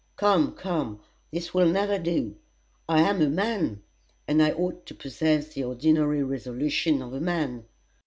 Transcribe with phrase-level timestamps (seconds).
[0.15, 0.99] Come, come:
[1.31, 2.35] this will never do.
[2.89, 3.83] I am a man,
[4.27, 7.65] and I ought to possess the ordinary resolution of a man.